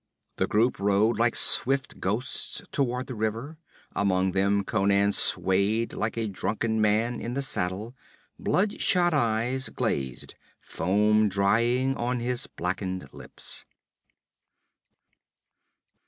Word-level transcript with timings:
The 0.37 0.47
group 0.47 0.79
rode 0.79 1.19
like 1.19 1.35
swift 1.35 1.99
ghosts 1.99 2.63
toward 2.71 3.05
the 3.05 3.13
river; 3.13 3.59
among 3.95 4.31
them 4.31 4.63
Conan 4.63 5.11
swayed 5.11 5.93
like 5.93 6.17
a 6.17 6.27
drunken 6.27 6.81
man 6.81 7.21
in 7.21 7.35
the 7.35 7.43
saddle, 7.43 7.93
bloodshot 8.39 9.13
eyes 9.13 9.69
glazed, 9.69 10.33
foam 10.59 11.29
drying 11.29 11.95
on 11.97 12.19
his 12.19 12.47
blackened 12.47 13.13
lips. 13.13 13.63